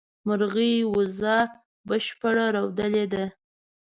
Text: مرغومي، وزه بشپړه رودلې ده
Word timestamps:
مرغومي، 0.27 0.73
وزه 0.95 1.35
بشپړه 1.87 2.45
رودلې 2.55 3.05
ده 3.13 3.25